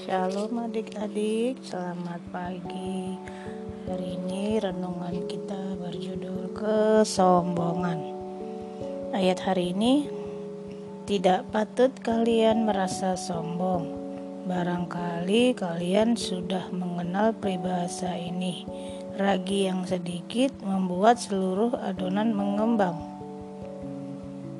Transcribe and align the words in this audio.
Shalom 0.00 0.56
adik-adik, 0.56 1.60
selamat 1.60 2.24
pagi. 2.32 3.20
Hari 3.84 4.16
ini 4.16 4.56
renungan 4.56 5.28
kita 5.28 5.76
berjudul 5.76 6.56
kesombongan. 6.56 8.00
Ayat 9.12 9.44
hari 9.44 9.76
ini 9.76 10.08
tidak 11.04 11.44
patut 11.52 11.92
kalian 12.00 12.64
merasa 12.64 13.12
sombong. 13.12 13.92
Barangkali 14.48 15.52
kalian 15.52 16.16
sudah 16.16 16.72
mengenal 16.72 17.36
peribahasa 17.36 18.16
ini. 18.16 18.64
Ragi 19.20 19.68
yang 19.68 19.84
sedikit 19.84 20.56
membuat 20.64 21.20
seluruh 21.20 21.76
adonan 21.76 22.32
mengembang. 22.32 22.96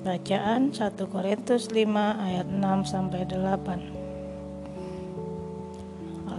Bacaan 0.05 0.69
1 0.77 1.01
Korintus 1.09 1.73
5 1.73 1.89
ayat 2.29 2.45
6 2.45 2.84
sampai 2.84 3.25
8. 3.25 4.00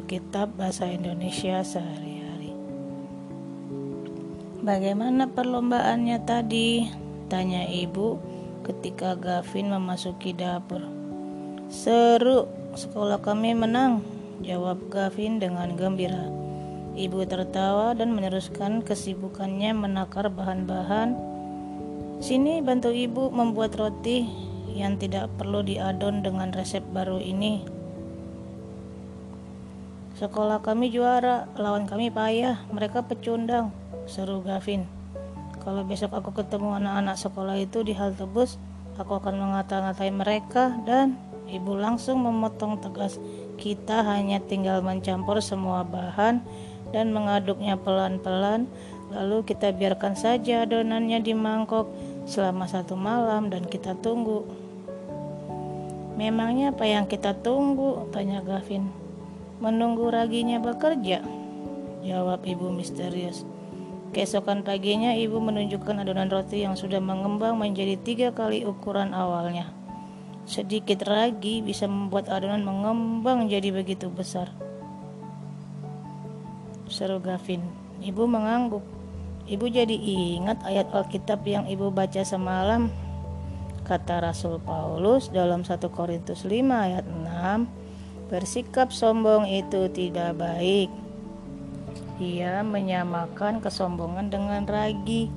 Alkitab 0.02 0.58
Bahasa 0.58 0.90
Indonesia 0.90 1.62
sehari-hari. 1.62 2.50
Bagaimana 4.66 5.30
perlombaannya 5.30 6.18
tadi? 6.26 6.90
Tanya 7.30 7.70
ibu 7.70 8.18
ketika 8.66 9.14
Gavin 9.14 9.70
memasuki 9.70 10.34
dapur. 10.34 10.82
Seru, 11.70 12.50
sekolah 12.74 13.22
kami 13.22 13.54
menang, 13.54 14.02
jawab 14.42 14.90
Gavin 14.90 15.38
dengan 15.38 15.78
gembira. 15.78 16.26
Ibu 16.98 17.22
tertawa 17.30 17.94
dan 17.94 18.18
meneruskan 18.18 18.82
kesibukannya 18.82 19.70
menakar 19.78 20.34
bahan-bahan. 20.34 21.14
Sini 22.18 22.58
bantu 22.66 22.90
ibu 22.90 23.30
membuat 23.30 23.78
roti 23.78 24.26
yang 24.74 24.98
tidak 24.98 25.30
perlu 25.38 25.62
diadon 25.62 26.26
dengan 26.26 26.50
resep 26.58 26.82
baru 26.90 27.22
ini. 27.22 27.81
Sekolah 30.22 30.62
kami 30.62 30.94
juara, 30.94 31.50
lawan 31.58 31.90
kami 31.90 32.14
payah, 32.14 32.62
mereka 32.70 33.02
pecundang, 33.02 33.74
seru 34.06 34.46
Gavin. 34.46 34.86
Kalau 35.66 35.82
besok 35.82 36.14
aku 36.14 36.30
ketemu 36.38 36.78
anak-anak 36.78 37.18
sekolah 37.18 37.58
itu 37.58 37.82
di 37.82 37.98
halte 37.98 38.30
bus, 38.30 38.62
aku 39.02 39.18
akan 39.18 39.42
mengata-ngatai 39.42 40.14
mereka 40.14 40.78
dan 40.86 41.18
ibu 41.50 41.74
langsung 41.74 42.22
memotong 42.22 42.78
tegas. 42.86 43.18
Kita 43.58 44.06
hanya 44.06 44.38
tinggal 44.38 44.86
mencampur 44.86 45.42
semua 45.42 45.82
bahan 45.82 46.46
dan 46.94 47.18
mengaduknya 47.18 47.74
pelan-pelan, 47.82 48.70
lalu 49.10 49.42
kita 49.42 49.74
biarkan 49.74 50.14
saja 50.14 50.70
adonannya 50.70 51.18
di 51.18 51.34
mangkok 51.34 51.90
selama 52.30 52.70
satu 52.70 52.94
malam 52.94 53.50
dan 53.50 53.66
kita 53.66 53.98
tunggu. 53.98 54.46
Memangnya 56.14 56.70
apa 56.78 56.86
yang 56.86 57.10
kita 57.10 57.34
tunggu? 57.42 58.06
Tanya 58.14 58.46
Gavin. 58.46 59.01
Menunggu 59.62 60.10
raginya 60.10 60.58
bekerja, 60.58 61.22
jawab 62.02 62.42
ibu 62.50 62.74
misterius. 62.74 63.46
Keesokan 64.10 64.66
paginya 64.66 65.14
ibu 65.14 65.38
menunjukkan 65.38 66.02
adonan 66.02 66.34
roti 66.34 66.66
yang 66.66 66.74
sudah 66.74 66.98
mengembang 66.98 67.62
menjadi 67.62 67.94
tiga 68.02 68.34
kali 68.34 68.66
ukuran 68.66 69.14
awalnya. 69.14 69.70
Sedikit 70.50 71.06
ragi 71.06 71.62
bisa 71.62 71.86
membuat 71.86 72.26
adonan 72.34 72.66
mengembang 72.66 73.46
jadi 73.46 73.70
begitu 73.70 74.10
besar. 74.10 74.50
Seru 76.90 77.22
Gavin. 77.22 77.62
Ibu 78.02 78.26
mengangguk. 78.26 78.82
Ibu 79.46 79.70
jadi 79.70 79.94
ingat 80.42 80.66
ayat 80.66 80.90
Alkitab 80.90 81.46
yang 81.46 81.70
ibu 81.70 81.94
baca 81.94 82.26
semalam. 82.26 82.90
Kata 83.86 84.26
Rasul 84.26 84.58
Paulus 84.58 85.30
dalam 85.30 85.62
1 85.62 85.86
Korintus 85.94 86.50
5 86.50 86.50
ayat 86.66 87.06
6 87.06 87.81
Bersikap 88.32 88.96
sombong 88.96 89.44
itu 89.44 89.92
tidak 89.92 90.40
baik. 90.40 90.88
Ia 92.16 92.64
menyamakan 92.64 93.60
kesombongan 93.60 94.32
dengan 94.32 94.64
ragi, 94.64 95.28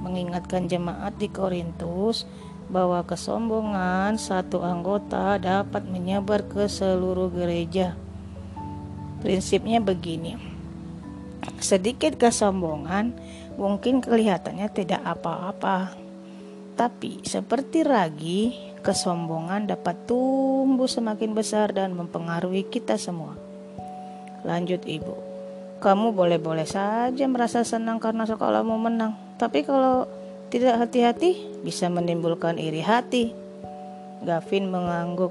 mengingatkan 0.00 0.64
jemaat 0.64 1.12
di 1.20 1.28
Korintus 1.28 2.24
bahwa 2.72 3.04
kesombongan 3.04 4.16
satu 4.16 4.64
anggota 4.64 5.36
dapat 5.36 5.92
menyebar 5.92 6.48
ke 6.48 6.64
seluruh 6.72 7.28
gereja. 7.28 7.92
Prinsipnya 9.20 9.84
begini. 9.84 10.40
Sedikit 11.60 12.16
kesombongan 12.16 13.12
mungkin 13.60 14.00
kelihatannya 14.00 14.72
tidak 14.72 15.04
apa-apa. 15.04 15.92
Tapi 16.80 17.20
seperti 17.28 17.84
ragi, 17.84 18.67
kesombongan 18.82 19.66
dapat 19.66 19.96
tumbuh 20.06 20.88
semakin 20.88 21.34
besar 21.34 21.74
dan 21.74 21.94
mempengaruhi 21.94 22.66
kita 22.66 22.96
semua. 22.96 23.34
Lanjut 24.46 24.86
ibu, 24.86 25.18
kamu 25.82 26.14
boleh-boleh 26.14 26.66
saja 26.66 27.24
merasa 27.26 27.62
senang 27.66 27.98
karena 27.98 28.26
sekolahmu 28.26 28.78
menang, 28.78 29.18
tapi 29.38 29.66
kalau 29.66 30.06
tidak 30.48 30.80
hati-hati 30.80 31.60
bisa 31.60 31.92
menimbulkan 31.92 32.56
iri 32.56 32.80
hati. 32.80 33.36
Gavin 34.24 34.72
mengangguk. 34.72 35.30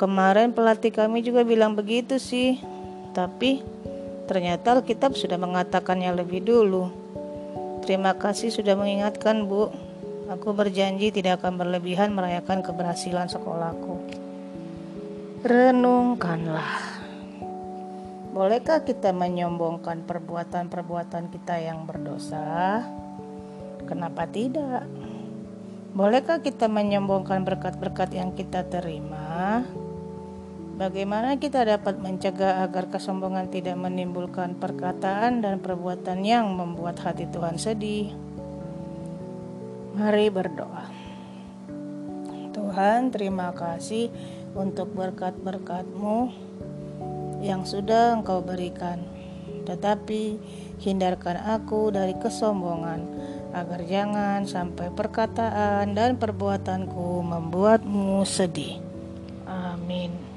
Kemarin 0.00 0.56
pelatih 0.56 0.90
kami 0.90 1.20
juga 1.20 1.44
bilang 1.44 1.76
begitu 1.76 2.16
sih, 2.16 2.58
tapi 3.12 3.60
ternyata 4.24 4.80
Alkitab 4.80 5.14
sudah 5.14 5.36
mengatakannya 5.36 6.16
lebih 6.16 6.42
dulu. 6.42 6.88
Terima 7.84 8.16
kasih 8.16 8.48
sudah 8.48 8.74
mengingatkan, 8.80 9.44
Bu. 9.44 9.68
Aku 10.24 10.56
berjanji 10.56 11.12
tidak 11.12 11.44
akan 11.44 11.60
berlebihan 11.60 12.16
merayakan 12.16 12.64
keberhasilan 12.64 13.28
sekolahku. 13.28 14.00
Renungkanlah. 15.44 16.80
Bolehkah 18.32 18.80
kita 18.88 19.12
menyombongkan 19.12 20.08
perbuatan-perbuatan 20.08 21.28
kita 21.28 21.60
yang 21.60 21.84
berdosa? 21.84 22.80
Kenapa 23.84 24.24
tidak? 24.24 24.88
Bolehkah 25.92 26.40
kita 26.40 26.72
menyombongkan 26.72 27.44
berkat-berkat 27.44 28.16
yang 28.16 28.32
kita 28.32 28.64
terima? 28.64 29.62
Bagaimana 30.74 31.38
kita 31.38 31.62
dapat 31.62 32.02
mencegah 32.02 32.66
agar 32.66 32.90
kesombongan 32.90 33.46
tidak 33.46 33.78
menimbulkan 33.78 34.58
perkataan 34.58 35.38
dan 35.38 35.62
perbuatan 35.62 36.26
yang 36.26 36.50
membuat 36.50 36.98
hati 36.98 37.30
Tuhan 37.30 37.60
sedih? 37.60 38.33
Mari 39.94 40.26
berdoa. 40.26 40.90
Tuhan, 42.50 43.14
terima 43.14 43.54
kasih 43.54 44.10
untuk 44.58 44.90
berkat-berkat-Mu 44.90 46.34
yang 47.38 47.62
sudah 47.62 48.18
Engkau 48.18 48.42
berikan. 48.42 49.06
Tetapi 49.62 50.22
hindarkan 50.82 51.38
aku 51.46 51.94
dari 51.94 52.18
kesombongan, 52.18 53.06
agar 53.54 53.86
jangan 53.86 54.42
sampai 54.42 54.90
perkataan 54.90 55.94
dan 55.94 56.18
perbuatanku 56.18 57.22
membuatmu 57.22 58.26
sedih. 58.26 58.82
Amin. 59.46 60.33